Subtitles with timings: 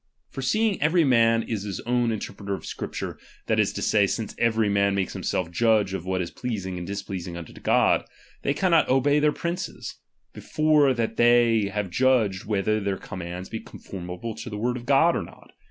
[0.31, 4.07] For seeing every man is his own inter preter of Scripture, that is to say,
[4.07, 8.05] since every man makes himself judge of what is pleasing and dis pleasing unto God;
[8.41, 9.97] they cannot obey their princes,
[10.33, 14.87] before that they have judged whether their com mands be conformable to the word of
[14.87, 15.51] God, or not.